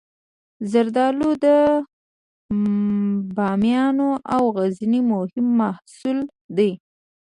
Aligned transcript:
زردالو 0.71 1.29
د 1.45 1.45
بامیان 3.35 3.97
او 4.35 4.43
غزني 4.55 5.01
مهم 5.11 5.45
محصول 5.59 6.17
دی. 6.57 6.71